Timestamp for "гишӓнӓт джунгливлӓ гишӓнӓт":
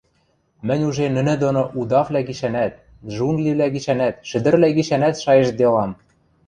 2.27-4.15